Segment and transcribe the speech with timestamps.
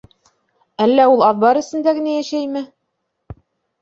[0.85, 2.65] Әллә ул аҙбар эсендә генә йәшәйме?